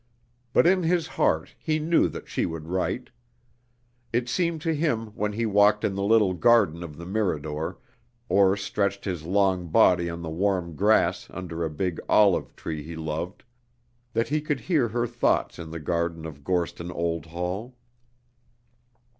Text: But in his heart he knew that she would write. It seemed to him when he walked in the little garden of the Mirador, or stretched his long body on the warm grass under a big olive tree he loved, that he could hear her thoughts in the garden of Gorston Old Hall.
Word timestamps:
But 0.51 0.65
in 0.65 0.81
his 0.81 1.05
heart 1.05 1.53
he 1.59 1.77
knew 1.77 2.09
that 2.09 2.27
she 2.27 2.47
would 2.47 2.67
write. 2.67 3.11
It 4.11 4.27
seemed 4.29 4.59
to 4.61 4.73
him 4.73 5.11
when 5.15 5.31
he 5.33 5.45
walked 5.45 5.83
in 5.83 5.93
the 5.93 6.01
little 6.01 6.33
garden 6.33 6.81
of 6.81 6.97
the 6.97 7.05
Mirador, 7.05 7.77
or 8.27 8.57
stretched 8.57 9.05
his 9.05 9.25
long 9.27 9.67
body 9.67 10.09
on 10.09 10.23
the 10.23 10.29
warm 10.31 10.75
grass 10.75 11.27
under 11.29 11.63
a 11.63 11.69
big 11.69 11.99
olive 12.09 12.55
tree 12.55 12.81
he 12.81 12.95
loved, 12.95 13.43
that 14.11 14.29
he 14.29 14.41
could 14.41 14.61
hear 14.61 14.87
her 14.87 15.05
thoughts 15.05 15.59
in 15.59 15.69
the 15.69 15.79
garden 15.79 16.25
of 16.25 16.43
Gorston 16.43 16.89
Old 16.89 17.27
Hall. 17.27 17.75